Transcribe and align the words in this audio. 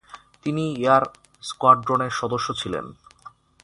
তিনি 0.43 0.63
এয়ার 0.75 1.03
স্কোয়াড্রনের 1.43 2.11
সদস্য 2.11 2.47
ছিলেন। 2.53 2.85